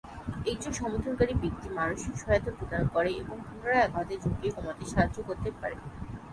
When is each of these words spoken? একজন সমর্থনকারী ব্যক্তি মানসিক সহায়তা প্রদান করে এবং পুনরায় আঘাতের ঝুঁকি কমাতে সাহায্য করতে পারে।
একজন 0.45 0.73
সমর্থনকারী 0.73 1.33
ব্যক্তি 1.35 1.67
মানসিক 1.71 2.13
সহায়তা 2.17 2.51
প্রদান 2.57 2.83
করে 2.87 3.11
এবং 3.21 3.35
পুনরায় 3.45 3.85
আঘাতের 3.87 4.19
ঝুঁকি 4.23 4.47
কমাতে 4.55 4.83
সাহায্য 4.85 5.17
করতে 5.27 5.49
পারে। 5.59 5.75